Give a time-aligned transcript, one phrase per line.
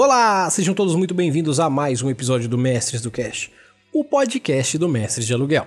[0.00, 3.50] Olá, sejam todos muito bem-vindos a mais um episódio do Mestres do Cash,
[3.92, 5.66] o podcast do Mestres de Aluguel.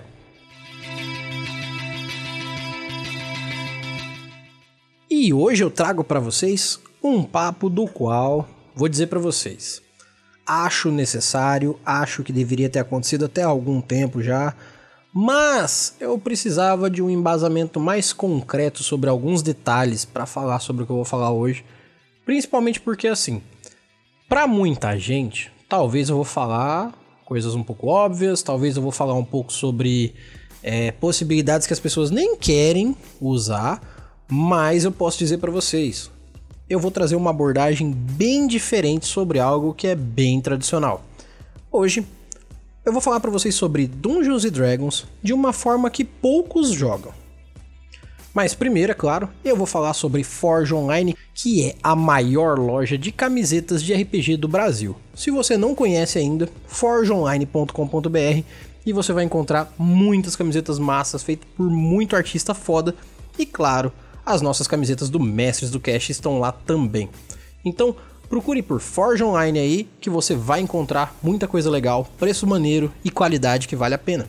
[5.10, 9.82] E hoje eu trago para vocês um papo do qual vou dizer para vocês.
[10.46, 14.56] Acho necessário, acho que deveria ter acontecido até algum tempo já,
[15.12, 20.86] mas eu precisava de um embasamento mais concreto sobre alguns detalhes para falar sobre o
[20.86, 21.62] que eu vou falar hoje,
[22.24, 23.42] principalmente porque assim,
[24.32, 26.90] para muita gente, talvez eu vou falar
[27.22, 30.14] coisas um pouco óbvias, talvez eu vou falar um pouco sobre
[30.62, 33.78] é, possibilidades que as pessoas nem querem usar,
[34.26, 36.10] mas eu posso dizer para vocês,
[36.66, 41.04] eu vou trazer uma abordagem bem diferente sobre algo que é bem tradicional.
[41.70, 42.02] Hoje
[42.86, 47.12] eu vou falar para vocês sobre Dungeons Dragons de uma forma que poucos jogam.
[48.34, 52.96] Mas primeiro, é claro, eu vou falar sobre Forge Online, que é a maior loja
[52.96, 54.96] de camisetas de RPG do Brasil.
[55.14, 58.42] Se você não conhece ainda, forgeonline.com.br
[58.84, 62.94] e você vai encontrar muitas camisetas massas feitas por muito artista foda
[63.38, 63.92] e claro,
[64.24, 67.10] as nossas camisetas do Mestres do Cash estão lá também.
[67.64, 67.94] Então,
[68.28, 73.10] procure por Forge Online aí que você vai encontrar muita coisa legal, preço maneiro e
[73.10, 74.26] qualidade que vale a pena.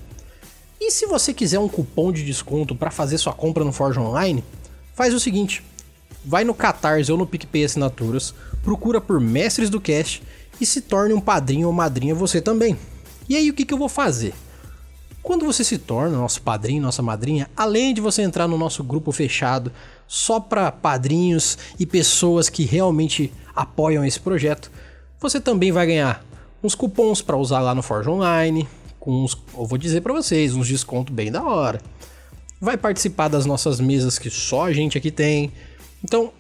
[0.86, 4.44] E se você quiser um cupom de desconto para fazer sua compra no Forge Online,
[4.94, 5.64] faz o seguinte:
[6.26, 10.22] vai no Catarse ou no PicPay Assinaturas, procura por Mestres do Cast
[10.60, 12.78] e se torne um padrinho ou madrinha você também.
[13.30, 14.34] E aí o que, que eu vou fazer?
[15.22, 19.10] Quando você se torna nosso padrinho, nossa madrinha, além de você entrar no nosso grupo
[19.14, 19.72] fechado
[20.06, 24.70] só para padrinhos e pessoas que realmente apoiam esse projeto,
[25.18, 26.26] você também vai ganhar
[26.62, 28.68] uns cupons para usar lá no Forge Online,
[29.04, 31.82] com uns, eu vou dizer para vocês, uns descontos bem da hora.
[32.62, 35.52] Vai participar das nossas mesas que só a gente aqui tem.
[36.02, 36.32] Então,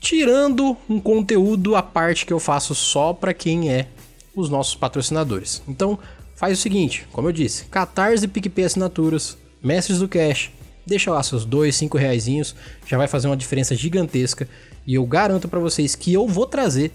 [0.00, 3.88] tirando um conteúdo à parte que eu faço só para quem é
[4.34, 5.62] os nossos patrocinadores.
[5.68, 5.98] Então,
[6.34, 10.50] faz o seguinte, como eu disse, Catarse, PicPay Assinaturas, Mestres do Cash,
[10.86, 12.56] deixa lá seus dois, cinco reaisinhos,
[12.86, 14.48] já vai fazer uma diferença gigantesca
[14.86, 16.92] e eu garanto para vocês que eu vou trazer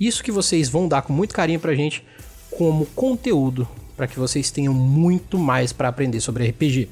[0.00, 2.04] isso que vocês vão dar com muito carinho pra gente
[2.50, 6.88] como conteúdo para que vocês tenham muito mais para aprender sobre RPG.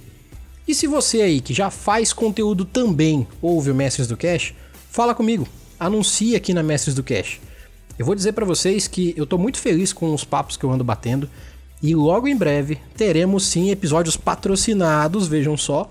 [0.67, 4.53] E se você aí que já faz conteúdo também ouve o Mestres do Cash,
[4.91, 5.47] fala comigo,
[5.79, 7.39] anuncie aqui na Mestres do Cash.
[7.97, 10.73] Eu vou dizer para vocês que eu tô muito feliz com os papos que eu
[10.73, 11.31] ando batendo
[11.81, 15.89] e logo em breve teremos sim episódios patrocinados, vejam só.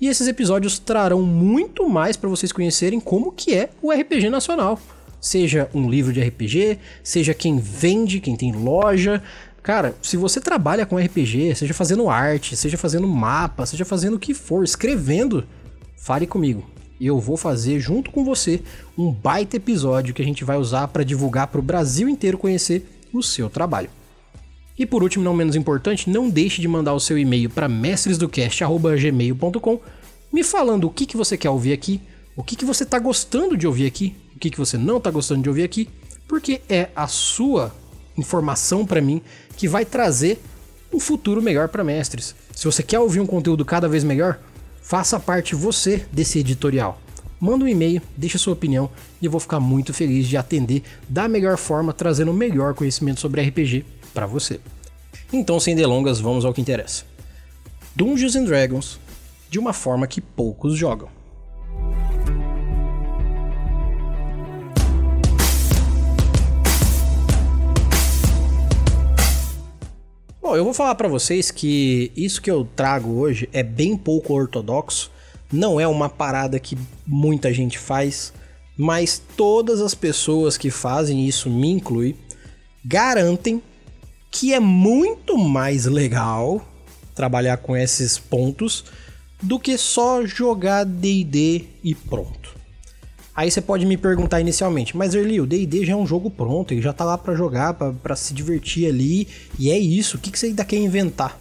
[0.00, 4.80] E esses episódios trarão muito mais para vocês conhecerem como que é o RPG nacional.
[5.20, 9.22] Seja um livro de RPG, seja quem vende, quem tem loja,
[9.66, 14.18] Cara, se você trabalha com RPG, seja fazendo arte, seja fazendo mapa, seja fazendo o
[14.20, 15.44] que for, escrevendo,
[15.96, 16.70] fale comigo.
[17.00, 18.62] Eu vou fazer junto com você
[18.96, 22.88] um baita episódio que a gente vai usar para divulgar para o Brasil inteiro conhecer
[23.12, 23.90] o seu trabalho.
[24.78, 29.80] E por último, não menos importante, não deixe de mandar o seu e-mail para mestresdocast@gmail.com,
[30.32, 32.00] me falando o que, que você quer ouvir aqui,
[32.36, 35.10] o que, que você está gostando de ouvir aqui, o que, que você não está
[35.10, 35.88] gostando de ouvir aqui,
[36.28, 37.74] porque é a sua
[38.16, 39.20] informação para mim
[39.56, 40.40] que vai trazer
[40.92, 42.34] um futuro melhor para mestres.
[42.54, 44.38] Se você quer ouvir um conteúdo cada vez melhor,
[44.80, 47.00] faça parte você desse editorial.
[47.38, 48.88] Manda um e-mail, deixa sua opinião
[49.20, 53.20] e eu vou ficar muito feliz de atender da melhor forma, trazendo o melhor conhecimento
[53.20, 53.84] sobre RPG
[54.14, 54.58] para você.
[55.32, 57.04] Então, sem delongas, vamos ao que interessa.
[57.94, 58.98] Dungeons and Dragons
[59.50, 61.08] de uma forma que poucos jogam.
[70.46, 74.32] Bom, eu vou falar para vocês que isso que eu trago hoje é bem pouco
[74.32, 75.10] ortodoxo,
[75.52, 78.32] não é uma parada que muita gente faz,
[78.78, 82.14] mas todas as pessoas que fazem isso, me inclui,
[82.84, 83.60] garantem
[84.30, 86.64] que é muito mais legal
[87.12, 88.84] trabalhar com esses pontos
[89.42, 92.55] do que só jogar D&D e pronto.
[93.36, 96.72] Aí você pode me perguntar inicialmente, mas Erli, o D&D já é um jogo pronto,
[96.72, 99.28] ele já tá lá para jogar, para se divertir ali,
[99.58, 101.38] e é isso, o que, que você ainda quer inventar?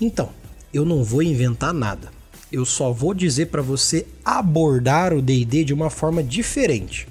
[0.00, 0.30] Então,
[0.72, 2.10] eu não vou inventar nada.
[2.50, 7.06] Eu só vou dizer para você abordar o D&D de uma forma diferente.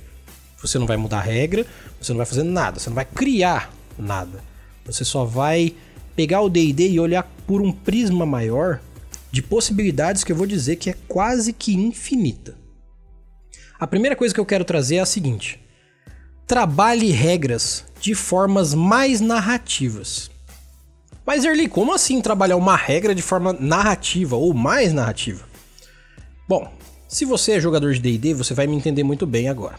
[0.61, 1.65] Você não vai mudar a regra,
[1.97, 4.43] você não vai fazer nada, você não vai criar nada.
[4.85, 5.73] Você só vai
[6.13, 8.81] pegar o D&D e olhar por um prisma maior
[9.31, 12.62] de possibilidades que eu vou dizer que é quase que infinita.
[13.83, 15.59] A primeira coisa que eu quero trazer é a seguinte:
[16.47, 20.31] trabalhe regras de formas mais narrativas.
[21.25, 25.43] Mas Erli, como assim trabalhar uma regra de forma narrativa ou mais narrativa?
[26.47, 26.71] Bom,
[27.09, 29.77] se você é jogador de D&D, você vai me entender muito bem agora.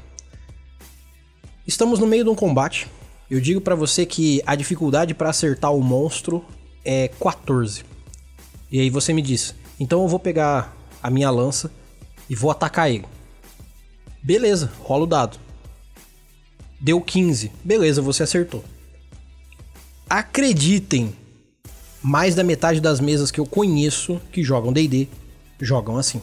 [1.66, 2.86] Estamos no meio de um combate,
[3.30, 6.44] eu digo para você que a dificuldade para acertar o monstro
[6.84, 7.82] é 14.
[8.70, 11.70] E aí você me diz: "Então eu vou pegar a minha lança
[12.28, 13.06] e vou atacar ele".
[14.24, 15.38] Beleza, rola o dado.
[16.80, 17.52] Deu 15.
[17.62, 18.64] Beleza, você acertou.
[20.08, 21.14] Acreditem,
[22.02, 25.08] mais da metade das mesas que eu conheço que jogam D&D
[25.60, 26.22] jogam assim.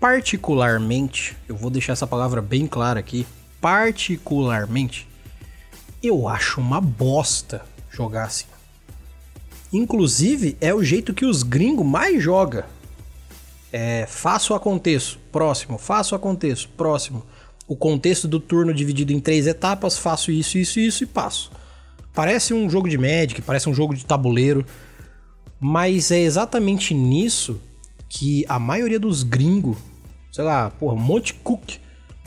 [0.00, 3.26] Particularmente, eu vou deixar essa palavra bem clara aqui,
[3.60, 5.06] particularmente,
[6.02, 8.46] eu acho uma bosta jogar assim.
[9.70, 12.64] Inclusive, é o jeito que os gringos mais jogam.
[13.72, 17.24] É, faço aconteço, próximo, faço aconteço, próximo.
[17.66, 21.50] O contexto do turno dividido em três etapas, faço isso, isso, isso e passo.
[22.12, 24.66] Parece um jogo de Magic, parece um jogo de tabuleiro,
[25.58, 27.58] mas é exatamente nisso
[28.08, 29.78] que a maioria dos gringos,
[30.30, 31.78] sei lá, porra, Monte Cook,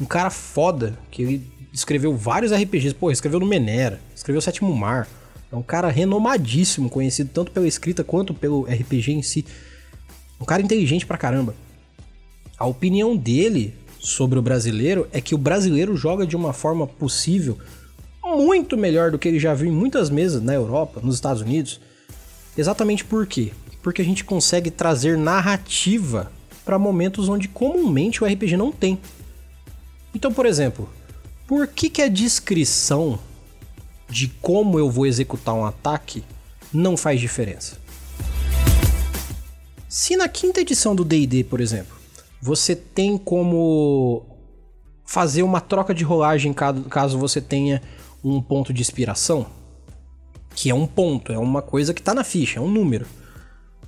[0.01, 5.07] um cara foda, que ele escreveu vários RPGs, pô, escreveu no Menera, escreveu Sétimo Mar,
[5.51, 9.45] é um cara renomadíssimo, conhecido tanto pela escrita quanto pelo RPG em si.
[10.45, 11.55] Um cara inteligente pra caramba.
[12.55, 17.57] A opinião dele sobre o brasileiro é que o brasileiro joga de uma forma possível
[18.23, 21.81] muito melhor do que ele já viu em muitas mesas na Europa, nos Estados Unidos.
[22.55, 23.53] Exatamente por quê?
[23.81, 26.31] Porque a gente consegue trazer narrativa
[26.63, 28.99] para momentos onde comumente o RPG não tem.
[30.13, 30.87] Então, por exemplo,
[31.47, 33.17] por que, que a descrição
[34.07, 36.23] de como eu vou executar um ataque
[36.71, 37.83] não faz diferença?
[39.97, 41.95] Se na quinta edição do DD, por exemplo,
[42.41, 44.25] você tem como
[45.05, 47.81] fazer uma troca de rolagem caso você tenha
[48.21, 49.45] um ponto de inspiração,
[50.53, 53.07] que é um ponto, é uma coisa que tá na ficha, é um número.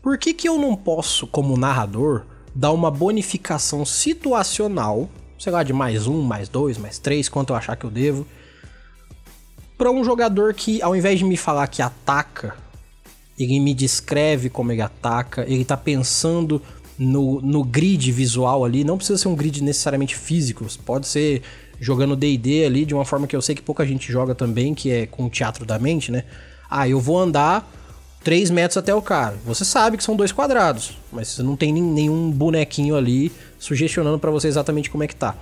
[0.01, 2.24] Por que, que eu não posso, como narrador,
[2.56, 7.57] dar uma bonificação situacional, sei lá, de mais um, mais dois, mais três, quanto eu
[7.57, 8.25] achar que eu devo,
[9.77, 12.56] para um jogador que, ao invés de me falar que ataca,
[13.38, 16.62] ele me descreve como ele ataca, ele tá pensando
[16.98, 21.44] no, no grid visual ali, não precisa ser um grid necessariamente físico, pode ser
[21.80, 24.89] jogando D&D ali de uma forma que eu sei que pouca gente joga também, que
[24.89, 26.24] é com o teatro da mente, né?
[26.69, 27.72] Ah, eu vou andar
[28.24, 29.38] 3 metros até o cara.
[29.45, 34.31] Você sabe que são dois quadrados, mas você não tem nenhum bonequinho ali sugestionando para
[34.31, 35.36] você exatamente como é que tá.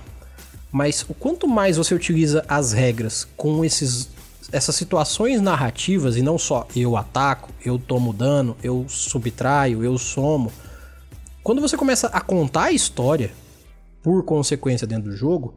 [0.70, 4.10] Mas o quanto mais você utiliza as regras com esses
[4.52, 10.52] essas situações narrativas e não só eu ataco, eu tomo dano, eu subtraio, eu somo.
[11.42, 13.32] Quando você começa a contar a história
[14.02, 15.54] por consequência dentro do jogo,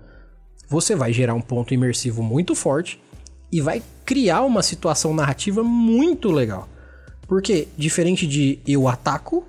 [0.67, 2.99] você vai gerar um ponto imersivo muito forte
[3.51, 6.67] e vai criar uma situação narrativa muito legal.
[7.27, 9.45] Porque, diferente de eu ataco,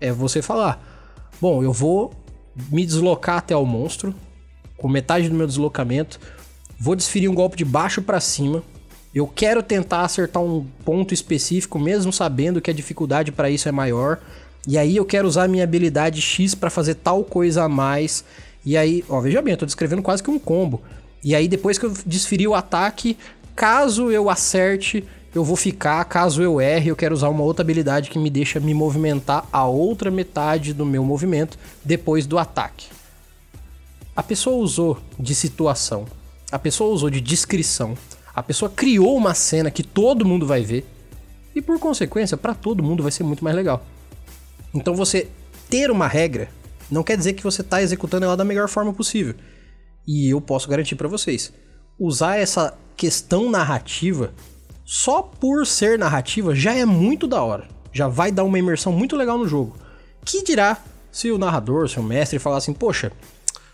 [0.00, 0.82] é você falar:
[1.40, 2.12] bom, eu vou
[2.70, 4.14] me deslocar até o monstro,
[4.76, 6.18] com metade do meu deslocamento,
[6.78, 8.62] vou desferir um golpe de baixo para cima.
[9.18, 13.72] Eu quero tentar acertar um ponto específico, mesmo sabendo que a dificuldade para isso é
[13.72, 14.20] maior.
[14.64, 18.24] E aí eu quero usar minha habilidade X para fazer tal coisa a mais.
[18.64, 20.80] E aí, ó, veja bem, eu tô descrevendo quase que um combo.
[21.24, 23.18] E aí, depois que eu desferir o ataque,
[23.56, 26.04] caso eu acerte, eu vou ficar.
[26.04, 29.66] Caso eu erre, eu quero usar uma outra habilidade que me deixa me movimentar a
[29.66, 32.86] outra metade do meu movimento depois do ataque.
[34.14, 36.06] A pessoa usou de situação,
[36.52, 37.96] a pessoa usou de descrição,
[38.38, 40.86] a pessoa criou uma cena que todo mundo vai ver
[41.54, 43.84] e por consequência, para todo mundo vai ser muito mais legal.
[44.72, 45.28] Então você
[45.68, 46.48] ter uma regra
[46.88, 49.34] não quer dizer que você está executando ela da melhor forma possível.
[50.06, 51.52] E eu posso garantir para vocês,
[51.98, 54.32] usar essa questão narrativa
[54.84, 57.66] só por ser narrativa já é muito da hora.
[57.92, 59.76] Já vai dar uma imersão muito legal no jogo.
[60.24, 60.78] Que dirá
[61.10, 63.10] se o narrador, se o mestre falar assim, poxa,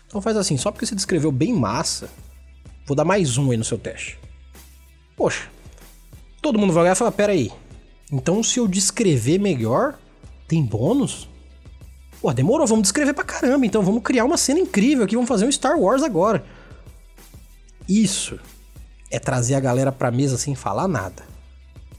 [0.07, 2.09] então faz assim, só porque você descreveu bem massa,
[2.87, 4.24] vou dar mais um aí no seu teste.
[5.15, 5.49] Poxa,
[6.41, 7.51] todo mundo vai olhar e falar, pera aí,
[8.11, 9.97] então se eu descrever melhor,
[10.47, 11.29] tem bônus?
[12.21, 15.45] Pô, demorou, vamos descrever pra caramba, então vamos criar uma cena incrível aqui, vamos fazer
[15.45, 16.43] um Star Wars agora.
[17.87, 18.39] Isso
[19.11, 21.23] é trazer a galera pra mesa sem falar nada.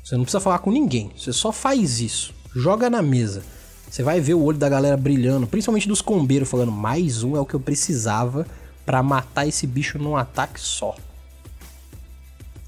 [0.02, 2.34] Você não precisa falar com ninguém, você só faz isso.
[2.54, 3.42] Joga na mesa.
[3.90, 7.40] Você vai ver o olho da galera brilhando, principalmente dos combeiros, falando: mais um é
[7.40, 8.46] o que eu precisava
[8.84, 10.94] para matar esse bicho num ataque só.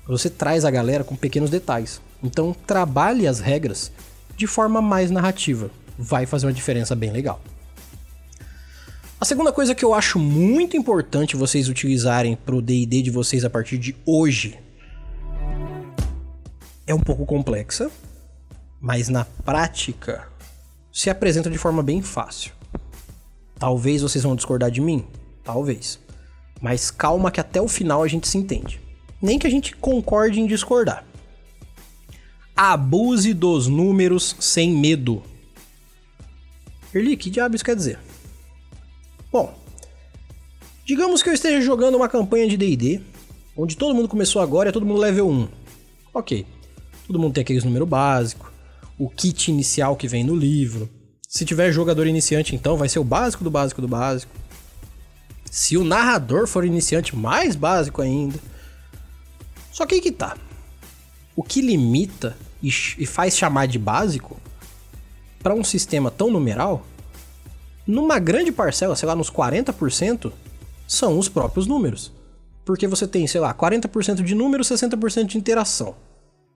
[0.08, 2.00] Você traz a galera com pequenos detalhes.
[2.22, 3.92] Então trabalhe as regras
[4.36, 7.40] de forma mais narrativa vai fazer uma diferença bem legal.
[9.20, 13.50] A segunda coisa que eu acho muito importante vocês utilizarem pro D&D de vocês a
[13.50, 14.56] partir de hoje
[16.86, 17.90] é um pouco complexa,
[18.80, 20.28] mas na prática
[20.92, 22.52] se apresenta de forma bem fácil.
[23.58, 25.04] Talvez vocês vão discordar de mim,
[25.42, 25.98] talvez.
[26.60, 28.87] Mas calma que até o final a gente se entende.
[29.20, 31.04] Nem que a gente concorde em discordar.
[32.56, 35.22] Abuse dos números sem medo.
[36.94, 37.98] Erli, que diabo isso quer dizer?
[39.30, 39.54] Bom,
[40.84, 43.00] digamos que eu esteja jogando uma campanha de D&D,
[43.56, 45.48] onde todo mundo começou agora e é todo mundo level 1.
[46.14, 46.46] Ok,
[47.06, 48.48] todo mundo tem aqueles números básicos,
[48.98, 50.88] o kit inicial que vem no livro.
[51.28, 54.32] Se tiver jogador iniciante, então vai ser o básico do básico do básico.
[55.50, 58.38] Se o narrador for iniciante, mais básico ainda.
[59.72, 60.36] Só que aí que tá.
[61.36, 64.36] O que limita e, e faz chamar de básico
[65.42, 66.84] para um sistema tão numeral,
[67.86, 70.32] numa grande parcela, sei lá, nos 40%,
[70.86, 72.12] são os próprios números.
[72.64, 75.94] Porque você tem, sei lá, 40% de número, 60% de interação.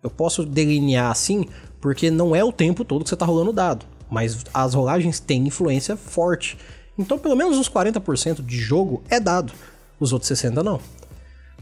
[0.02, 1.46] Eu posso delinear assim
[1.80, 5.20] porque não é o tempo todo que você está rolando o dado, mas as rolagens
[5.20, 6.58] têm influência forte.
[6.98, 9.52] Então, pelo menos uns 40% de jogo é dado,
[9.98, 10.80] os outros 60% não.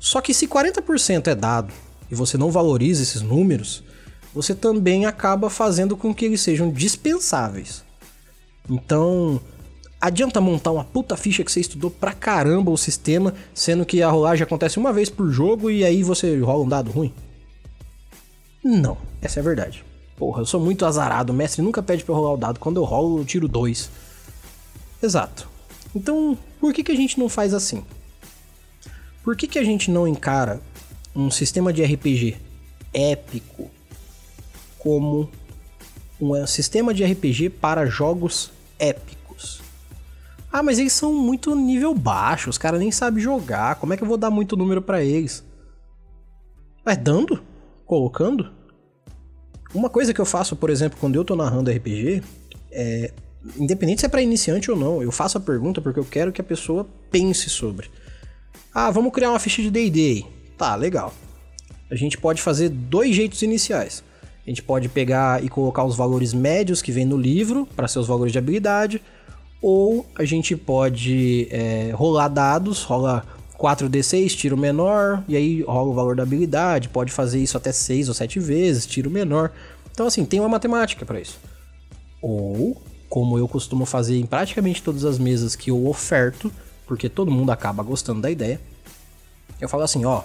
[0.01, 1.73] Só que se 40% é dado
[2.11, 3.85] e você não valoriza esses números,
[4.35, 7.85] você também acaba fazendo com que eles sejam dispensáveis.
[8.69, 9.39] Então,
[10.01, 14.09] adianta montar uma puta ficha que você estudou pra caramba o sistema, sendo que a
[14.09, 17.13] rolagem acontece uma vez por jogo e aí você rola um dado ruim?
[18.65, 19.85] Não, essa é a verdade.
[20.17, 22.79] Porra, eu sou muito azarado, o mestre nunca pede pra eu rolar o dado, quando
[22.79, 23.91] eu rolo eu tiro dois.
[25.03, 25.49] Exato.
[25.95, 27.85] Então, por que, que a gente não faz assim?
[29.23, 30.61] Por que, que a gente não encara
[31.15, 32.37] um sistema de RPG
[32.93, 33.71] épico
[34.79, 35.31] como
[36.21, 39.61] um sistema de RPG para jogos épicos?
[40.53, 44.03] Ah, mas eles são muito nível baixo, os caras nem sabem jogar, como é que
[44.03, 45.45] eu vou dar muito número para eles?
[46.85, 47.43] Mas dando?
[47.87, 48.51] Colocando?
[49.73, 52.23] Uma coisa que eu faço, por exemplo, quando eu tô narrando RPG,
[52.73, 53.13] é
[53.57, 56.41] independente se é para iniciante ou não, eu faço a pergunta porque eu quero que
[56.41, 57.91] a pessoa pense sobre.
[58.73, 60.25] Ah, vamos criar uma ficha de D&D.
[60.57, 61.13] Tá, legal.
[61.91, 64.05] A gente pode fazer dois jeitos iniciais.
[64.47, 67.99] A gente pode pegar e colocar os valores médios que vem no livro para ser
[67.99, 69.03] os valores de habilidade,
[69.61, 73.25] ou a gente pode é, rolar dados, rola
[73.59, 78.09] 4d6, tiro menor, e aí rola o valor da habilidade, pode fazer isso até 6
[78.09, 79.53] ou 7 vezes, tiro menor.
[79.93, 81.39] Então assim, tem uma matemática para isso.
[82.23, 86.51] Ou como eu costumo fazer em praticamente todas as mesas que eu oferto,
[86.91, 88.61] porque todo mundo acaba gostando da ideia.
[89.61, 90.25] Eu falo assim, ó,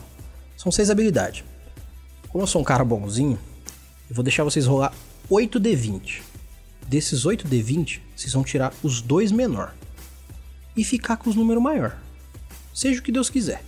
[0.57, 1.43] são seis habilidades.
[2.27, 3.37] Como eu sou um cara bonzinho,
[4.09, 4.91] eu vou deixar vocês rolar
[5.29, 6.23] 8d20.
[6.87, 9.75] Desses 8d20, vocês vão tirar os dois menor
[10.75, 11.99] e ficar com os números maior.
[12.73, 13.63] Seja o que Deus quiser.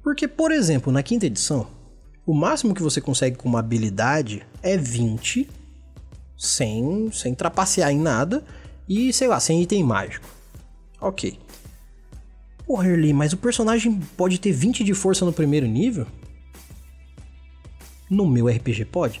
[0.00, 1.66] Porque, por exemplo, na quinta edição,
[2.24, 5.50] o máximo que você consegue com uma habilidade é 20
[6.38, 8.44] sem, sem trapacear em nada
[8.88, 10.28] e, sei lá, sem item mágico.
[11.00, 11.42] Ok.
[12.66, 16.06] Porra, Erli, mas o personagem pode ter 20 de força no primeiro nível?
[18.08, 19.20] No meu RPG pode?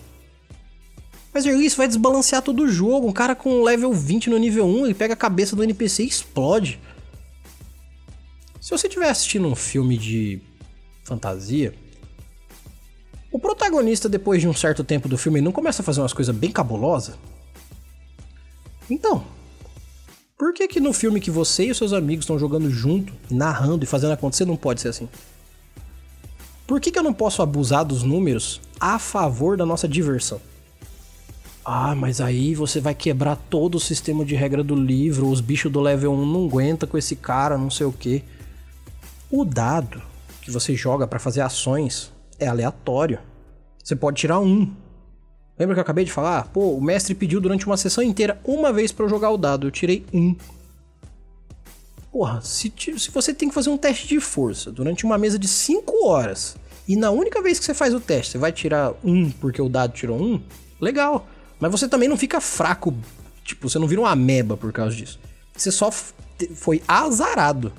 [1.32, 3.08] Mas Erli, isso vai desbalancear todo o jogo.
[3.08, 6.08] Um cara com level 20 no nível 1, ele pega a cabeça do NPC e
[6.08, 6.80] explode.
[8.60, 10.40] Se você estiver assistindo um filme de
[11.02, 11.74] fantasia,
[13.30, 16.34] o protagonista, depois de um certo tempo do filme, não começa a fazer umas coisas
[16.34, 17.18] bem cabulosas?
[18.88, 19.24] Então,
[20.36, 23.84] por que que no filme que você e os seus amigos estão jogando junto, narrando
[23.84, 25.08] e fazendo acontecer, não pode ser assim?
[26.66, 30.40] Por que que eu não posso abusar dos números a favor da nossa diversão?
[31.64, 35.72] Ah, mas aí você vai quebrar todo o sistema de regra do livro, os bichos
[35.72, 38.22] do level 1 não aguentam com esse cara, não sei o que.
[39.30, 40.02] O dado
[40.42, 43.18] que você joga para fazer ações é aleatório.
[43.82, 44.74] Você pode tirar um.
[45.58, 46.48] Lembra que eu acabei de falar?
[46.48, 49.66] Pô, o mestre pediu durante uma sessão inteira uma vez para eu jogar o dado.
[49.66, 50.34] Eu tirei um.
[52.10, 55.48] Porra, se, se você tem que fazer um teste de força durante uma mesa de
[55.48, 56.56] 5 horas
[56.86, 59.68] e na única vez que você faz o teste você vai tirar um porque o
[59.68, 60.40] dado tirou um,
[60.80, 61.26] legal.
[61.58, 62.94] Mas você também não fica fraco,
[63.44, 65.18] tipo, você não vira uma ameba por causa disso.
[65.56, 67.72] Você só foi azarado.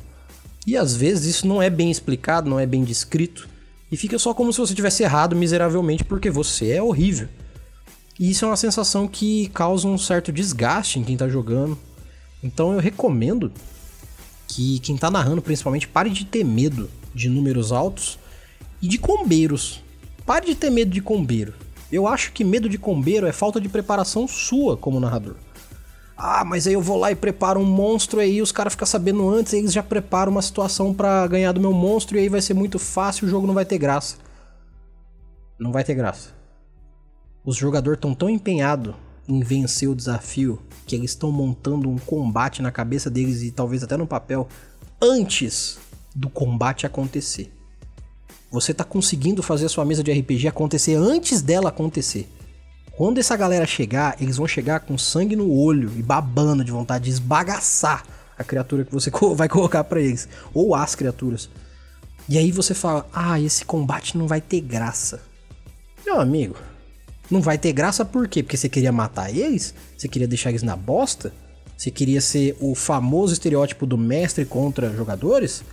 [0.65, 3.48] E às vezes isso não é bem explicado, não é bem descrito.
[3.91, 7.27] E fica só como se você tivesse errado miseravelmente porque você é horrível.
[8.19, 11.77] E isso é uma sensação que causa um certo desgaste em quem tá jogando.
[12.41, 13.51] Então eu recomendo
[14.48, 18.17] que quem tá narrando principalmente pare de ter medo de números altos
[18.81, 19.81] e de combeiros.
[20.25, 21.53] Pare de ter medo de combeiro.
[21.91, 25.36] Eu acho que medo de combeiro é falta de preparação sua como narrador.
[26.17, 29.27] Ah, mas aí eu vou lá e preparo um monstro, aí os caras ficam sabendo
[29.29, 32.53] antes, eles já preparam uma situação para ganhar do meu monstro, e aí vai ser
[32.53, 34.15] muito fácil, o jogo não vai ter graça.
[35.60, 36.35] Não vai ter graça.
[37.46, 38.96] Os jogadores estão tão empenhados
[39.28, 43.84] em vencer o desafio que eles estão montando um combate na cabeça deles e talvez
[43.84, 44.48] até no papel
[45.00, 45.78] antes
[46.16, 47.52] do combate acontecer.
[48.52, 52.28] Você tá conseguindo fazer a sua mesa de RPG acontecer antes dela acontecer.
[52.98, 57.06] Quando essa galera chegar, eles vão chegar com sangue no olho e babando de vontade
[57.06, 58.06] de esbagaçar
[58.38, 61.50] a criatura que você vai colocar para eles, ou as criaturas.
[62.28, 65.22] E aí você fala: "Ah, esse combate não vai ter graça".
[66.06, 66.56] Meu amigo,
[67.29, 68.44] não vai ter graça por quê?
[68.44, 69.74] Porque você queria matar eles?
[69.98, 71.34] Você queria deixar eles na bosta?
[71.77, 75.63] Você queria ser o famoso estereótipo do mestre contra jogadores?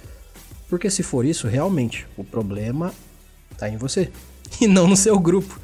[0.68, 2.92] Porque se for isso, realmente, o problema
[3.56, 4.10] tá em você
[4.60, 5.60] e não no seu grupo.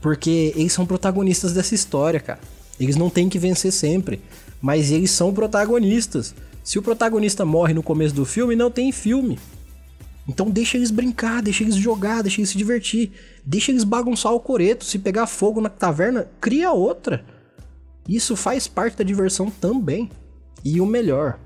[0.00, 2.40] Porque eles são protagonistas dessa história, cara.
[2.78, 4.20] Eles não têm que vencer sempre,
[4.60, 6.34] mas eles são protagonistas.
[6.62, 9.38] Se o protagonista morre no começo do filme, não tem filme.
[10.28, 13.12] Então deixa eles brincar, deixa eles jogar, deixa eles se divertir,
[13.44, 14.84] deixa eles bagunçar o coreto.
[14.84, 17.24] Se pegar fogo na taverna, cria outra.
[18.06, 20.10] Isso faz parte da diversão também.
[20.62, 21.38] E o melhor,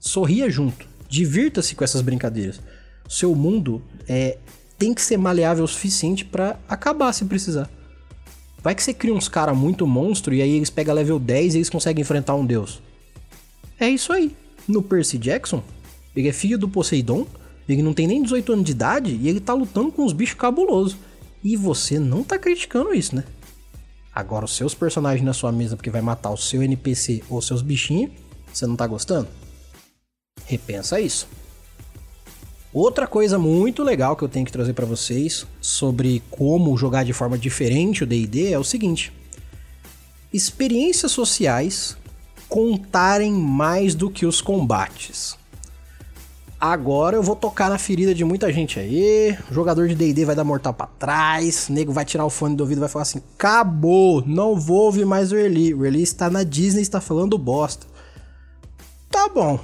[0.00, 2.60] sorria junto, divirta-se com essas brincadeiras.
[3.08, 4.38] Seu mundo é
[4.78, 7.68] tem que ser maleável o suficiente para acabar se precisar.
[8.62, 11.58] Vai que você cria uns cara muito monstro e aí eles pegam level 10 e
[11.58, 12.80] eles conseguem enfrentar um deus.
[13.78, 14.34] É isso aí.
[14.66, 15.62] No Percy Jackson,
[16.16, 17.26] ele é filho do Poseidon,
[17.72, 20.36] ele não tem nem 18 anos de idade e ele tá lutando com uns bichos
[20.36, 20.96] cabulosos.
[21.42, 23.24] E você não tá criticando isso, né?
[24.14, 27.62] Agora, os seus personagens na sua mesa porque vai matar o seu NPC ou seus
[27.62, 28.10] bichinhos,
[28.52, 29.28] você não tá gostando?
[30.44, 31.28] Repensa isso.
[32.72, 37.12] Outra coisa muito legal que eu tenho que trazer para vocês sobre como jogar de
[37.12, 39.12] forma diferente o D&D é o seguinte:
[40.32, 41.96] experiências sociais
[42.48, 45.36] contarem mais do que os combates.
[46.60, 49.34] Agora eu vou tocar na ferida de muita gente aí.
[49.50, 52.54] O jogador de D&D vai dar mortal para trás, o nego vai tirar o fone
[52.54, 55.72] do ouvido e vai falar assim: "Acabou, não vou ouvir mais o Erli.
[55.72, 57.86] O Erli está na Disney, está falando bosta".
[59.10, 59.58] Tá bom.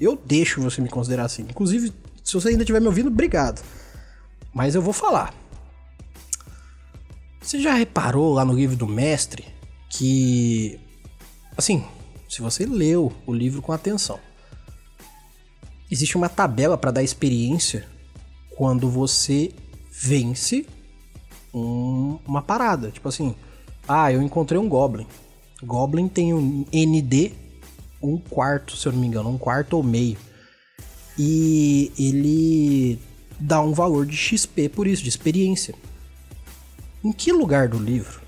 [0.00, 1.42] Eu deixo você me considerar assim.
[1.42, 3.60] Inclusive, se você ainda estiver me ouvindo, obrigado.
[4.54, 5.34] Mas eu vou falar.
[7.40, 9.44] Você já reparou lá no livro do mestre
[9.90, 10.78] que.
[11.56, 11.84] Assim,
[12.28, 14.20] se você leu o livro com atenção,
[15.90, 17.86] existe uma tabela para dar experiência
[18.56, 19.52] quando você
[19.90, 20.66] vence
[21.52, 22.90] um, uma parada.
[22.90, 23.34] Tipo assim,
[23.86, 25.06] ah, eu encontrei um Goblin.
[25.62, 27.32] Goblin tem um ND
[28.00, 30.16] um quarto, se eu não me engano, um quarto ou meio
[31.18, 32.98] e ele
[33.40, 35.74] dá um valor de XP por isso, de experiência.
[37.02, 38.20] Em que lugar do livro,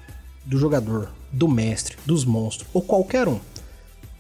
[0.45, 3.39] do jogador, do mestre, dos monstros ou qualquer um,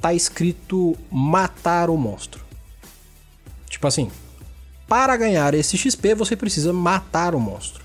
[0.00, 2.44] tá escrito matar o monstro?
[3.80, 4.10] Tipo assim,
[4.86, 7.82] para ganhar esse XP você precisa matar o monstro.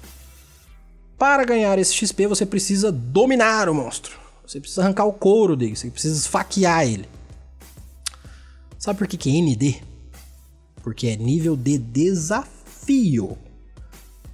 [1.18, 4.20] Para ganhar esse XP você precisa dominar o monstro.
[4.46, 7.08] Você precisa arrancar o couro dele, você precisa esfaquear ele.
[8.78, 9.82] Sabe por que, que é ND?
[10.86, 13.36] porque é nível de desafio.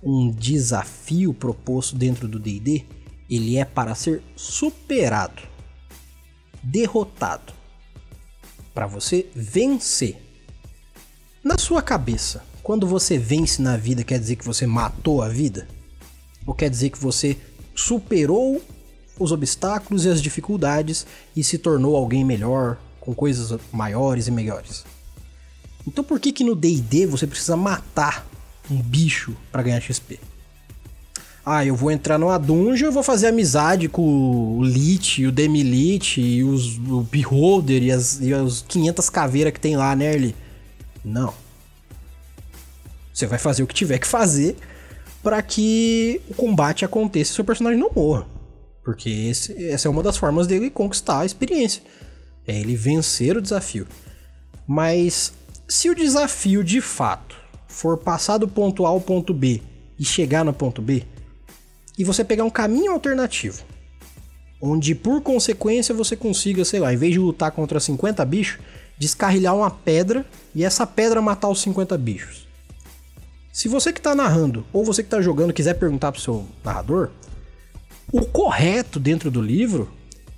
[0.03, 2.83] Um desafio proposto dentro do D&D,
[3.29, 5.41] ele é para ser superado,
[6.61, 7.53] derrotado,
[8.73, 10.17] para você vencer.
[11.43, 15.67] Na sua cabeça, quando você vence na vida, quer dizer que você matou a vida?
[16.45, 17.35] Ou quer dizer que você
[17.73, 18.61] superou
[19.17, 24.85] os obstáculos e as dificuldades e se tornou alguém melhor, com coisas maiores e melhores?
[25.87, 28.23] Então por que que no D&D você precisa matar
[28.69, 30.19] um bicho para ganhar XP?
[31.43, 36.21] Ah, eu vou entrar numa dungeon e vou fazer amizade com o Lich, o Demi-Lich
[36.21, 40.35] e os, o Beholder e as, e as 500 caveiras que tem lá, né, Erly?
[41.03, 41.33] Não.
[43.13, 44.55] Você vai fazer o que tiver que fazer
[45.21, 48.25] para que o combate aconteça e seu personagem não morra.
[48.83, 51.83] Porque esse, essa é uma das formas dele conquistar a experiência.
[52.47, 53.87] É ele vencer o desafio.
[54.67, 55.33] Mas
[55.67, 57.35] se o desafio de fato
[57.67, 59.61] for passar do ponto A ao ponto B
[59.99, 61.03] e chegar no ponto B,
[61.97, 63.63] e você pegar um caminho alternativo,
[64.61, 68.59] onde por consequência você consiga, sei lá, em vez de lutar contra 50 bichos,
[69.01, 72.47] descarrilhar uma pedra e essa pedra matar os 50 bichos.
[73.51, 77.09] Se você que está narrando ou você que está jogando quiser perguntar pro seu narrador,
[78.11, 79.91] o correto dentro do livro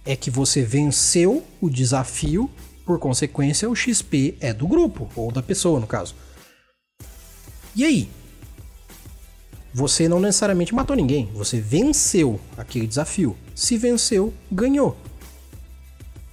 [0.06, 2.50] é que você venceu o desafio
[2.86, 6.16] por consequência, o XP é do grupo, ou da pessoa, no caso.
[7.76, 8.10] E aí?
[9.74, 13.36] Você não necessariamente matou ninguém, você venceu aquele desafio.
[13.54, 14.96] Se venceu, ganhou.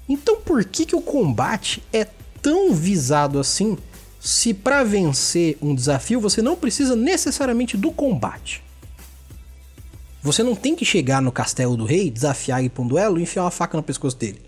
[0.09, 2.07] Então por que, que o combate é
[2.41, 3.77] tão visado assim
[4.21, 8.63] se para vencer um desafio você não precisa necessariamente do combate?
[10.23, 13.23] Você não tem que chegar no castelo do rei, desafiar ele para um duelo e
[13.23, 14.43] enfiar uma faca no pescoço dele.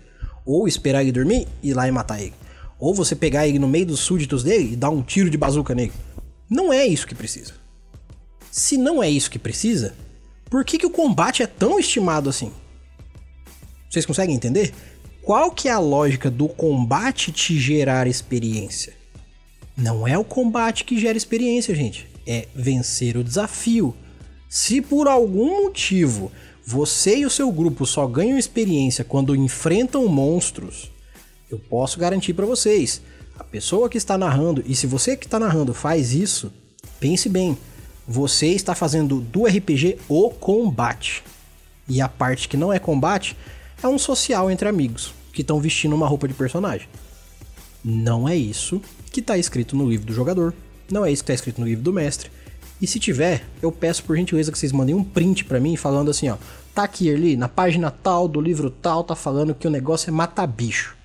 [0.45, 2.33] Ou esperar ele dormir e ir lá e matar ele.
[2.79, 5.73] Ou você pegar ele no meio dos súditos dele e dar um tiro de bazuca
[5.73, 5.93] nele.
[6.47, 7.53] Não é isso que precisa.
[8.51, 9.95] Se não é isso que precisa,
[10.45, 12.51] por que, que o combate é tão estimado assim?
[13.89, 14.71] Vocês conseguem entender?
[15.23, 18.93] Qual que é a lógica do combate te gerar experiência?
[19.75, 22.09] Não é o combate que gera experiência, gente.
[22.27, 23.95] É vencer o desafio.
[24.49, 26.29] Se por algum motivo
[26.65, 30.91] você e o seu grupo só ganham experiência quando enfrentam monstros,
[31.49, 33.01] eu posso garantir para vocês,
[33.39, 36.51] a pessoa que está narrando, e se você que está narrando faz isso,
[36.99, 37.57] pense bem,
[38.05, 41.23] você está fazendo do RPG o combate.
[41.87, 43.37] E a parte que não é combate
[43.81, 46.87] é um social entre amigos que estão vestindo uma roupa de personagem.
[47.83, 48.81] Não é isso
[49.11, 50.53] que está escrito no livro do jogador,
[50.91, 52.31] não é isso que está escrito no livro do mestre.
[52.81, 56.11] E se tiver, eu peço por gentileza que vocês mandem um print para mim falando
[56.11, 56.37] assim, ó,
[56.73, 60.11] tá aqui ali na página tal do livro tal tá falando que o negócio é
[60.11, 60.95] matar bicho.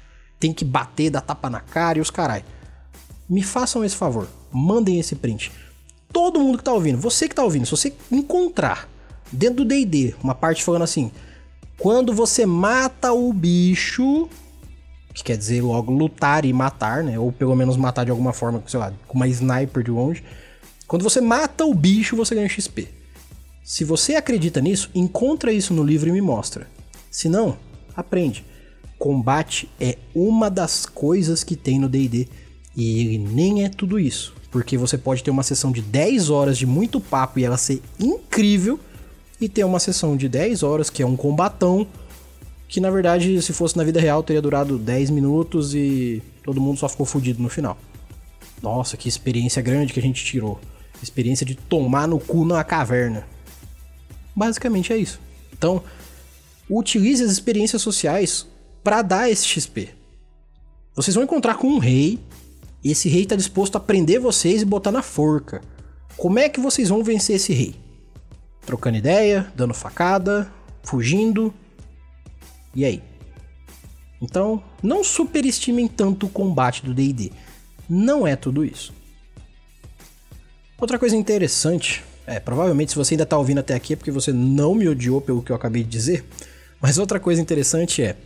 [0.40, 2.44] Tem que bater, dar tapa na cara e os carai.
[3.28, 5.52] Me façam esse favor, mandem esse print.
[6.12, 8.88] Todo mundo que tá ouvindo, você que tá ouvindo, se você encontrar
[9.30, 11.10] dentro do D&D uma parte falando assim,
[11.78, 14.28] quando você mata o bicho,
[15.14, 17.18] que quer dizer logo lutar e matar, né?
[17.18, 20.24] Ou pelo menos matar de alguma forma, sei lá, com uma sniper de longe.
[20.86, 22.88] Quando você mata o bicho, você ganha XP.
[23.62, 26.66] Se você acredita nisso, encontra isso no livro e me mostra.
[27.10, 27.56] Se não,
[27.96, 28.44] aprende.
[28.98, 32.26] Combate é uma das coisas que tem no D&D
[32.76, 36.58] e ele nem é tudo isso, porque você pode ter uma sessão de 10 horas
[36.58, 38.80] de muito papo e ela ser incrível
[39.40, 41.86] e ter uma sessão de 10 horas que é um combatão
[42.68, 46.78] que na verdade, se fosse na vida real, teria durado 10 minutos e todo mundo
[46.78, 47.78] só ficou fudido no final.
[48.62, 50.60] Nossa, que experiência grande que a gente tirou.
[51.02, 53.26] Experiência de tomar no cu na caverna.
[54.36, 55.18] Basicamente é isso.
[55.56, 55.82] Então,
[56.68, 58.46] utilize as experiências sociais
[58.84, 59.88] para dar esse XP.
[60.94, 62.18] Vocês vão encontrar com um rei,
[62.84, 65.62] esse rei está disposto a prender vocês e botar na forca.
[66.16, 67.74] Como é que vocês vão vencer esse rei?
[68.68, 70.52] Trocando ideia, dando facada,
[70.82, 71.54] fugindo,
[72.74, 73.02] e aí?
[74.20, 77.32] Então, não superestimem tanto o combate do DD.
[77.88, 78.92] Não é tudo isso.
[80.78, 84.34] Outra coisa interessante, é, provavelmente se você ainda está ouvindo até aqui é porque você
[84.34, 86.26] não me odiou pelo que eu acabei de dizer,
[86.78, 88.16] mas outra coisa interessante é,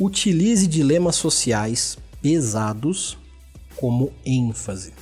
[0.00, 3.18] utilize dilemas sociais pesados
[3.76, 4.94] como ênfase.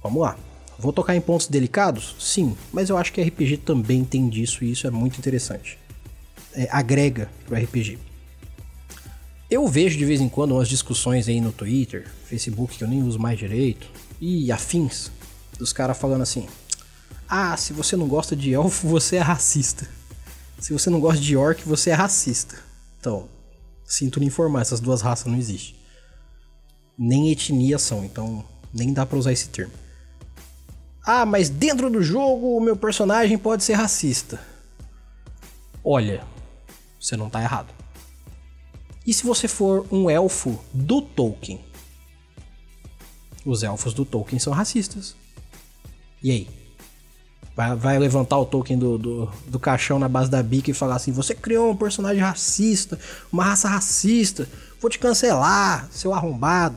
[0.00, 0.38] Vamos lá.
[0.78, 2.14] Vou tocar em pontos delicados?
[2.18, 5.78] Sim, mas eu acho que RPG também tem disso e isso é muito interessante
[6.58, 7.98] é, agrega pro RPG.
[9.48, 13.02] Eu vejo de vez em quando umas discussões aí no Twitter, Facebook, que eu nem
[13.02, 13.88] uso mais direito,
[14.20, 15.10] e afins,
[15.56, 16.46] dos caras falando assim:
[17.28, 19.88] Ah, se você não gosta de elfo, você é racista.
[20.58, 22.56] Se você não gosta de orc, você é racista.
[22.98, 23.28] Então,
[23.86, 25.76] sinto lhe informar, essas duas raças não existem.
[26.98, 29.72] Nem etnia são, então nem dá para usar esse termo.
[31.10, 34.38] Ah, mas dentro do jogo o meu personagem pode ser racista.
[35.82, 36.22] Olha,
[37.00, 37.72] você não tá errado.
[39.06, 41.64] E se você for um elfo do Tolkien?
[43.42, 45.16] Os elfos do Tolkien são racistas.
[46.22, 46.48] E aí?
[47.56, 50.96] Vai, vai levantar o Tolkien do, do, do, caixão na base da bica e falar
[50.96, 53.00] assim: Você criou um personagem racista,
[53.32, 54.46] uma raça racista,
[54.78, 56.76] vou te cancelar, seu arrombado.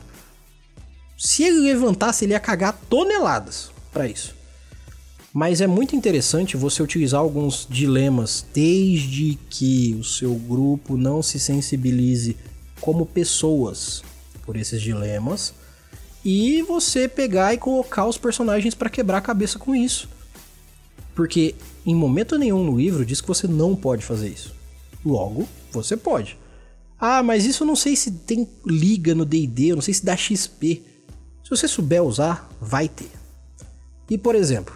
[1.18, 4.34] Se ele levantasse, ele ia cagar toneladas para isso.
[5.32, 11.38] Mas é muito interessante você utilizar alguns dilemas desde que o seu grupo não se
[11.38, 12.36] sensibilize
[12.80, 14.02] como pessoas
[14.44, 15.54] por esses dilemas
[16.24, 20.08] e você pegar e colocar os personagens para quebrar a cabeça com isso.
[21.14, 21.54] Porque
[21.86, 24.54] em momento nenhum no livro diz que você não pode fazer isso.
[25.04, 26.38] Logo, você pode.
[27.00, 30.04] Ah, mas isso eu não sei se tem liga no D&D, eu não sei se
[30.04, 30.82] dá XP.
[31.42, 33.21] Se você souber usar, vai ter.
[34.08, 34.74] E por exemplo,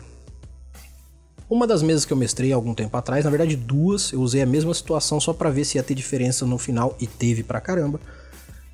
[1.49, 4.47] uma das mesas que eu mestrei algum tempo atrás, na verdade duas, eu usei a
[4.47, 8.01] mesma situação só para ver se ia ter diferença no final e teve pra caramba.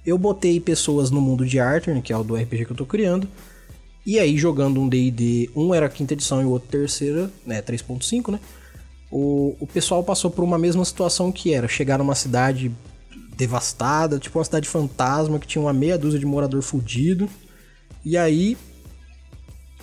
[0.05, 2.87] Eu botei pessoas no mundo de Arthur, que é o do RPG que eu tô
[2.87, 3.29] criando,
[4.05, 8.33] e aí jogando um D&D, um era quinta edição e o outro terceira, né, 3.5,
[8.33, 8.41] né?
[9.11, 12.73] O, o pessoal passou por uma mesma situação que era chegar numa cidade
[13.37, 17.29] devastada, tipo uma cidade fantasma que tinha uma meia dúzia de morador fudido.
[18.05, 18.57] E aí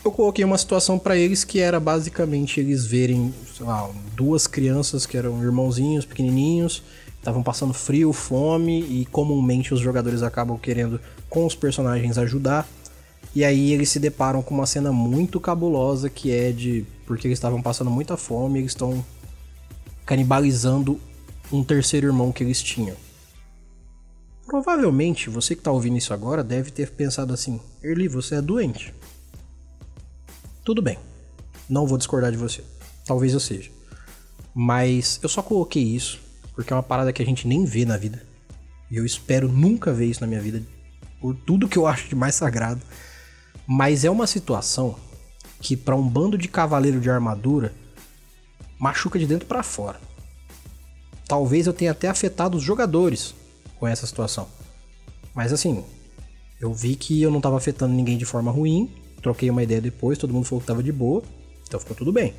[0.03, 5.17] eu coloquei uma situação para eles que era basicamente eles verem, lá, duas crianças que
[5.17, 6.83] eram irmãozinhos pequenininhos,
[7.17, 12.67] estavam passando frio, fome e comumente os jogadores acabam querendo com os personagens ajudar.
[13.35, 17.37] E aí eles se deparam com uma cena muito cabulosa que é de porque eles
[17.37, 19.03] estavam passando muita fome, eles estão
[20.05, 20.99] canibalizando
[21.51, 22.95] um terceiro irmão que eles tinham.
[24.45, 28.93] Provavelmente você que está ouvindo isso agora deve ter pensado assim: Erli, você é doente.
[30.63, 30.97] Tudo bem.
[31.69, 32.63] Não vou discordar de você.
[33.05, 33.71] Talvez eu seja.
[34.53, 36.19] Mas eu só coloquei isso
[36.53, 38.21] porque é uma parada que a gente nem vê na vida.
[38.91, 40.61] E eu espero nunca ver isso na minha vida,
[41.21, 42.81] por tudo que eu acho de mais sagrado.
[43.65, 44.97] Mas é uma situação
[45.61, 47.73] que para um bando de cavaleiro de armadura
[48.77, 50.01] machuca de dentro para fora.
[51.27, 53.35] Talvez eu tenha até afetado os jogadores
[53.77, 54.47] com essa situação.
[55.33, 55.85] Mas assim,
[56.59, 60.17] eu vi que eu não tava afetando ninguém de forma ruim, troquei uma ideia depois,
[60.17, 61.23] todo mundo falou que tava de boa,
[61.67, 62.33] então ficou tudo bem.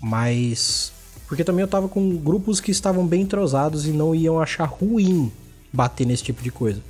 [0.00, 0.92] Mas
[1.32, 5.32] porque também eu tava com grupos que estavam bem entrosados e não iam achar ruim
[5.72, 6.82] bater nesse tipo de coisa.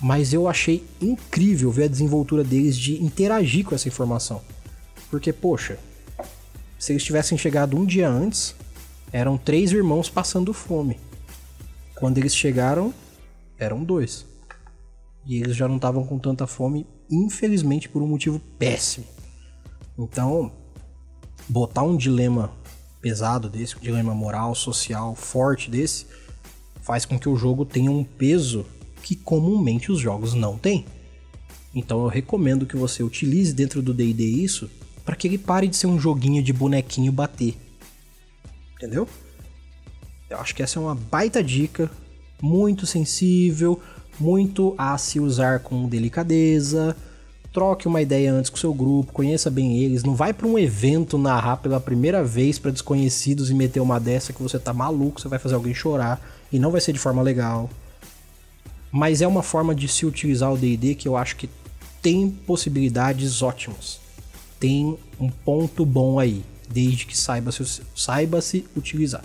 [0.00, 4.40] Mas eu achei incrível ver a desenvoltura deles de interagir com essa informação.
[5.10, 5.78] Porque, poxa,
[6.78, 8.54] se eles tivessem chegado um dia antes,
[9.12, 10.98] eram três irmãos passando fome.
[11.94, 12.94] Quando eles chegaram,
[13.58, 14.24] eram dois.
[15.26, 19.06] E eles já não estavam com tanta fome, infelizmente por um motivo péssimo.
[19.98, 20.52] Então,
[21.48, 22.50] botar um dilema
[23.00, 26.06] pesado desse, um dilema moral, social forte desse,
[26.82, 28.66] faz com que o jogo tenha um peso
[29.02, 30.84] que comumente os jogos não têm.
[31.74, 34.70] Então eu recomendo que você utilize dentro do D&D isso
[35.04, 37.56] para que ele pare de ser um joguinho de bonequinho bater.
[38.74, 39.08] Entendeu?
[40.28, 41.90] Eu acho que essa é uma baita dica,
[42.40, 43.80] muito sensível,
[44.20, 46.96] muito a se usar com delicadeza
[47.52, 51.18] troque uma ideia antes com seu grupo, conheça bem eles, não vai para um evento
[51.18, 55.28] narrar pela primeira vez para desconhecidos e meter uma dessa que você tá maluco, você
[55.28, 56.20] vai fazer alguém chorar
[56.52, 57.68] e não vai ser de forma legal.
[58.92, 61.48] Mas é uma forma de se utilizar o D&D que eu acho que
[62.02, 64.00] tem possibilidades ótimas.
[64.58, 69.24] Tem um ponto bom aí, desde que saiba se, saiba se utilizar.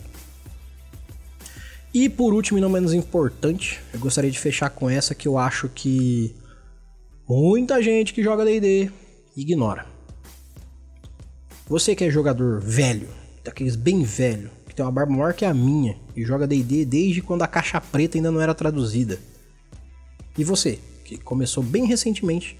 [1.95, 5.37] E por último e não menos importante, eu gostaria de fechar com essa que eu
[5.37, 6.35] acho que
[7.27, 8.91] Muita gente que joga D&D
[9.35, 9.87] ignora.
[11.67, 13.09] Você que é jogador velho,
[13.43, 17.23] daqueles bem velho, que tem uma barba maior que a minha e joga D&D desde
[17.23, 19.19] quando a caixa preta ainda não era traduzida.
[20.37, 22.59] E você, que começou bem recentemente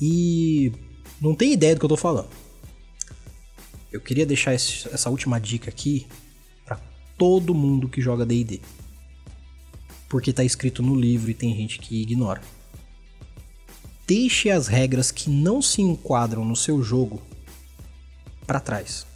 [0.00, 0.72] e
[1.20, 2.30] não tem ideia do que eu tô falando.
[3.92, 6.06] Eu queria deixar esse, essa última dica aqui
[7.16, 8.60] todo mundo que joga D&D.
[10.08, 12.40] Porque tá escrito no livro e tem gente que ignora
[14.06, 17.20] deixe as regras que não se enquadram no seu jogo
[18.46, 19.06] para trás.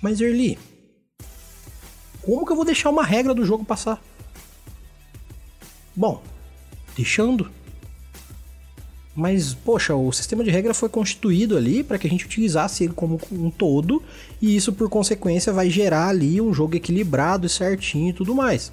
[0.00, 0.58] Mas Erli,
[2.22, 4.02] como que eu vou deixar uma regra do jogo passar?
[5.94, 6.22] Bom,
[6.96, 7.50] deixando.
[9.16, 12.92] Mas, poxa, o sistema de regra foi constituído ali para que a gente utilizasse ele
[12.92, 14.02] como um todo,
[14.42, 18.70] e isso por consequência vai gerar ali um jogo equilibrado e certinho e tudo mais.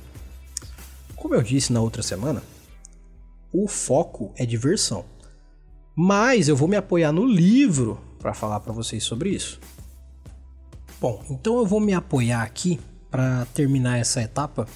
[1.15, 2.43] Como eu disse na outra semana,
[3.53, 5.05] o foco é diversão.
[5.95, 9.61] Mas eu vou me apoiar no livro para falar para vocês sobre isso.
[10.99, 14.67] Bom, então eu vou me apoiar aqui para terminar essa etapa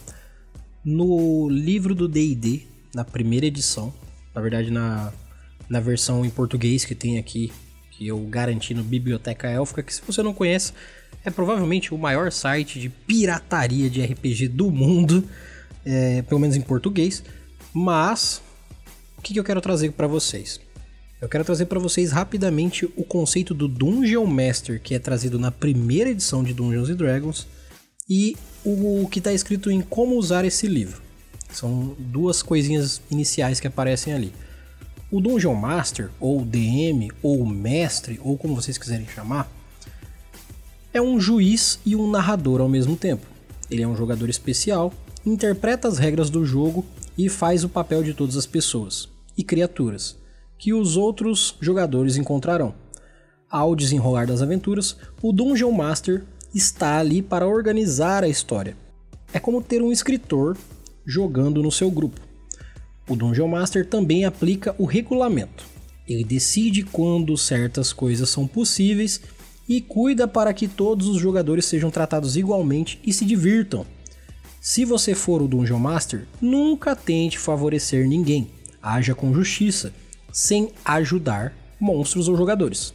[0.85, 3.93] no livro do D&D, na primeira edição,
[4.33, 5.11] na verdade na,
[5.69, 7.51] na versão em português que tem aqui,
[7.91, 10.73] que eu garanti no Biblioteca Élfica, que se você não conhece,
[11.25, 15.23] é provavelmente o maior site de pirataria de RPG do mundo,
[15.85, 17.23] é, pelo menos em português,
[17.73, 18.41] mas
[19.17, 20.59] o que, que eu quero trazer para vocês?
[21.19, 25.51] Eu quero trazer para vocês rapidamente o conceito do Dungeon Master, que é trazido na
[25.51, 27.47] primeira edição de Dungeons Dragons,
[28.07, 31.01] e o que está escrito em como usar esse livro.
[31.51, 34.31] São duas coisinhas iniciais que aparecem ali.
[35.09, 39.49] O Dungeon Master, ou DM, ou Mestre, ou como vocês quiserem chamar,
[40.93, 43.25] é um juiz e um narrador ao mesmo tempo.
[43.71, 44.91] Ele é um jogador especial,
[45.25, 46.85] interpreta as regras do jogo
[47.17, 50.17] e faz o papel de todas as pessoas e criaturas
[50.57, 52.73] que os outros jogadores encontrarão.
[53.49, 58.75] Ao desenrolar das aventuras, o Dungeon Master está ali para organizar a história.
[59.31, 60.57] É como ter um escritor
[61.05, 62.26] jogando no seu grupo.
[63.07, 65.65] O Dungeon Master também aplica o regulamento.
[66.07, 69.21] Ele decide quando certas coisas são possíveis
[69.67, 73.85] e cuida para que todos os jogadores sejam tratados igualmente e se divirtam.
[74.61, 78.49] Se você for o Dungeon Master, nunca tente favorecer ninguém.
[78.81, 79.93] Haja com justiça,
[80.31, 82.93] sem ajudar monstros ou jogadores.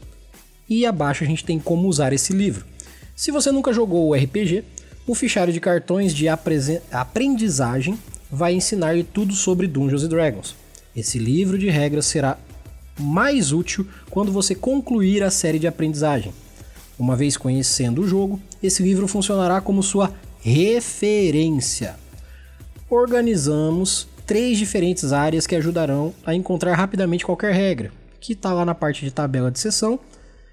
[0.69, 2.67] E abaixo a gente tem como usar esse livro.
[3.15, 4.65] Se você nunca jogou o RPG,
[5.07, 7.99] o fichário de cartões de aprendizagem
[8.33, 10.57] vai ensinar-lhe tudo sobre Dungeons Dragons.
[10.97, 12.39] Esse livro de regras será
[12.99, 16.33] mais útil quando você concluir a série de aprendizagem.
[16.99, 21.97] Uma vez conhecendo o jogo, esse livro funcionará como sua referência.
[22.89, 28.75] Organizamos três diferentes áreas que ajudarão a encontrar rapidamente qualquer regra, que está lá na
[28.75, 29.99] parte de tabela de sessão,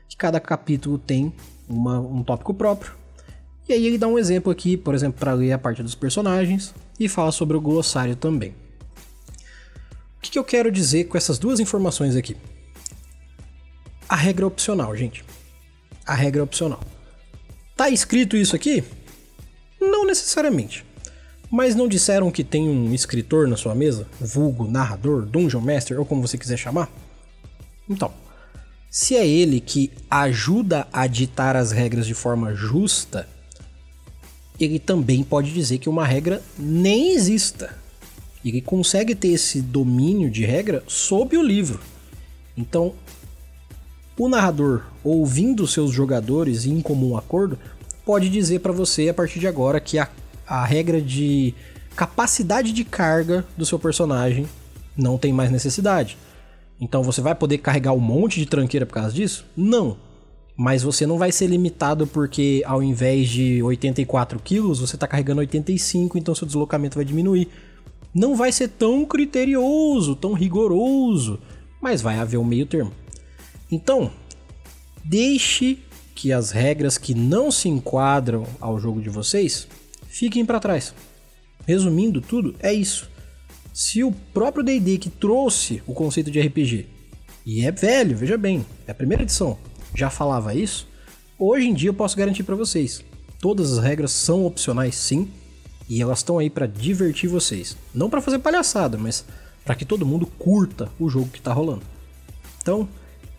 [0.07, 1.31] que cada capítulo tem
[1.67, 2.98] uma, um tópico próprio.
[3.69, 6.73] E aí ele dá um exemplo aqui, por exemplo, para ler a parte dos personagens
[6.99, 8.55] e fala sobre o glossário também.
[10.17, 12.35] O que, que eu quero dizer com essas duas informações aqui?
[14.09, 15.23] A regra é opcional, gente.
[16.03, 16.79] A regra é opcional.
[17.77, 18.83] Tá escrito isso aqui?
[19.79, 20.83] Não necessariamente.
[21.51, 24.07] Mas não disseram que tem um escritor na sua mesa?
[24.19, 26.91] Vulgo, narrador, dungeon master ou como você quiser chamar?
[27.87, 28.11] Então,
[28.89, 33.27] se é ele que ajuda a ditar as regras de forma justa,
[34.59, 37.77] ele também pode dizer que uma regra nem exista.
[38.43, 41.79] Ele consegue ter esse domínio de regra sob o livro.
[42.57, 42.93] Então,
[44.17, 47.57] o narrador, ouvindo seus jogadores em comum acordo,
[48.05, 50.09] pode dizer para você a partir de agora que a
[50.49, 51.53] a regra de
[51.95, 54.47] capacidade de carga do seu personagem
[54.97, 56.17] não tem mais necessidade.
[56.81, 59.45] Então você vai poder carregar um monte de tranqueira por causa disso?
[59.55, 59.97] Não.
[60.59, 65.39] Mas você não vai ser limitado porque ao invés de 84 quilos, você está carregando
[65.39, 67.47] 85, então seu deslocamento vai diminuir.
[68.13, 71.39] Não vai ser tão criterioso, tão rigoroso,
[71.81, 72.91] mas vai haver um meio termo.
[73.71, 74.11] Então,
[75.01, 75.79] deixe
[76.13, 79.65] que as regras que não se enquadram ao jogo de vocês
[80.09, 80.93] fiquem para trás.
[81.65, 83.09] Resumindo tudo, é isso.
[83.73, 86.85] Se o próprio D&D que trouxe o conceito de RPG,
[87.45, 89.57] e é velho, veja bem, é a primeira edição,
[89.99, 90.87] já falava isso,
[91.37, 93.03] hoje em dia eu posso garantir para vocês,
[93.39, 95.29] todas as regras são opcionais sim,
[95.89, 97.75] e elas estão aí para divertir vocês.
[97.93, 99.25] Não para fazer palhaçada, mas
[99.65, 101.81] para que todo mundo curta o jogo que tá rolando.
[102.61, 102.87] Então,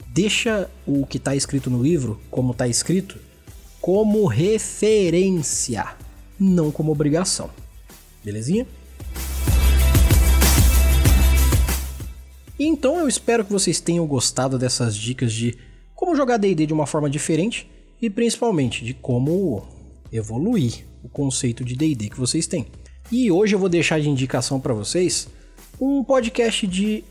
[0.09, 3.19] deixa o que tá escrito no livro, como tá escrito,
[3.81, 5.97] como referência
[6.41, 7.51] não como obrigação.
[8.25, 8.67] Belezinha?
[12.59, 15.57] Então eu espero que vocês tenham gostado dessas dicas de
[16.01, 19.63] como jogar D&D de uma forma diferente e principalmente de como
[20.11, 22.65] evoluir o conceito de D&D que vocês têm.
[23.13, 25.29] E hoje eu vou deixar de indicação para vocês
[25.79, 27.05] um podcast de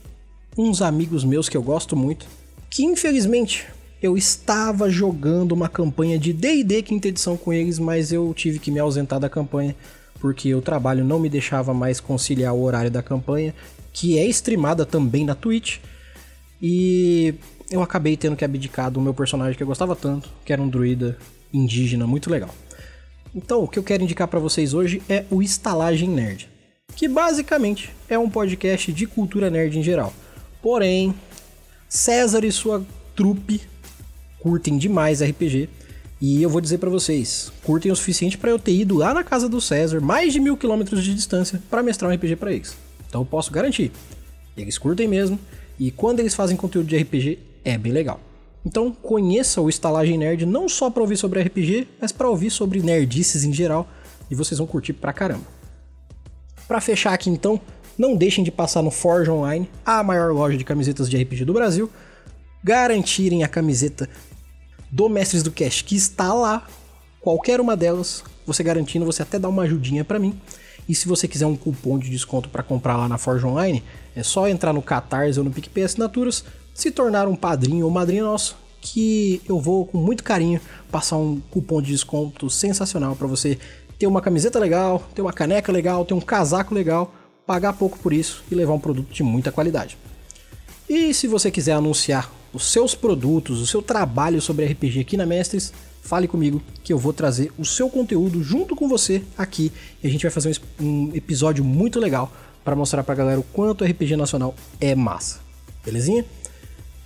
[0.58, 2.25] uns amigos meus que eu gosto muito,
[2.67, 3.67] que infelizmente
[4.02, 8.71] eu estava jogando uma campanha de D&D quinta edição com eles, mas eu tive que
[8.71, 9.75] me ausentar da campanha
[10.19, 13.54] porque o trabalho não me deixava mais conciliar o horário da campanha,
[13.93, 15.78] que é streamada também na Twitch.
[16.60, 17.36] E
[17.70, 20.70] eu acabei tendo que abdicar do meu personagem que eu gostava tanto, que era um
[20.70, 21.18] druida
[21.54, 22.54] indígena muito legal.
[23.34, 26.50] Então, o que eu quero indicar para vocês hoje é o Estalagem Nerd,
[26.96, 30.14] que basicamente é um podcast de cultura nerd em geral.
[30.62, 31.14] Porém,
[31.88, 33.62] César e sua trupe
[34.40, 35.70] curtem demais RPG.
[36.22, 39.24] E eu vou dizer para vocês, curtem o suficiente para eu ter ido lá na
[39.24, 42.76] casa do César, mais de mil quilômetros de distância, para mestrar um RPG para eles.
[43.08, 43.92] Então eu posso garantir,
[44.58, 45.40] eles curtem mesmo,
[45.80, 48.19] e quando eles fazem conteúdo de RPG, é bem legal.
[48.65, 52.82] Então conheça o Estalagem Nerd não só para ouvir sobre RPG, mas para ouvir sobre
[52.82, 53.88] nerdices em geral,
[54.30, 55.45] e vocês vão curtir pra caramba.
[56.67, 57.60] Para fechar aqui então,
[57.98, 61.54] não deixem de passar no Forge Online, a maior loja de camisetas de RPG do
[61.54, 61.89] Brasil,
[62.63, 64.10] garantirem a camiseta
[64.91, 66.67] do Mestres do Cast que está lá,
[67.22, 70.39] qualquer uma delas, você garantindo, você até dá uma ajudinha para mim.
[70.88, 73.84] E se você quiser um cupom de desconto para comprar lá na Forge Online,
[74.15, 76.43] é só entrar no Catarse ou no PicPay Assinaturas,
[76.80, 81.42] se tornar um padrinho ou madrinha nosso, que eu vou com muito carinho passar um
[81.52, 83.60] cupom de desconto sensacional para você
[83.98, 87.13] ter uma camiseta legal, ter uma caneca legal, ter um casaco legal,
[87.46, 89.98] pagar pouco por isso e levar um produto de muita qualidade.
[90.88, 95.26] E se você quiser anunciar os seus produtos, o seu trabalho sobre RPG aqui na
[95.26, 99.71] Mestres, fale comigo que eu vou trazer o seu conteúdo junto com você aqui
[100.02, 102.32] e a gente vai fazer um episódio muito legal
[102.63, 105.40] para mostrar para a galera o quanto o RPG nacional é massa.
[105.84, 106.25] Belezinha?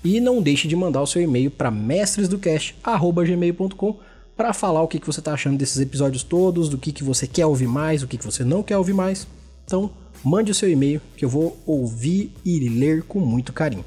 [0.03, 3.97] E não deixe de mandar o seu e-mail para mestresdocast@gmail.com
[4.35, 7.27] para falar o que, que você está achando desses episódios todos, do que, que você
[7.27, 9.27] quer ouvir mais, o que, que você não quer ouvir mais.
[9.65, 9.91] Então,
[10.23, 13.85] mande o seu e-mail que eu vou ouvir e ler com muito carinho.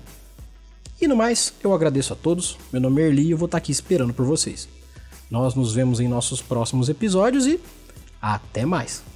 [1.01, 2.57] E no mais, eu agradeço a todos.
[2.73, 4.69] Meu nome é Erli e eu vou estar aqui esperando por vocês.
[5.31, 7.61] Nós nos vemos em nossos próximos episódios e
[8.23, 9.16] até mais!